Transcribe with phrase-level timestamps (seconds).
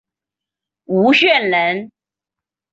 [0.85, 1.91] 吴县人。